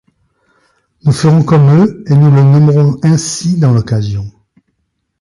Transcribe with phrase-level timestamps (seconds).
[1.05, 4.25] Nous ferons comme eux, et nous le nommerons ainsi dans l’occasion.